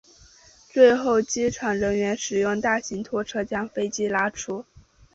[0.67, 4.65] 最后机场人员使用大型拖车将飞机拉出。